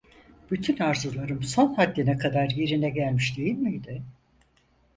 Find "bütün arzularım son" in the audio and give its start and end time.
0.51-1.73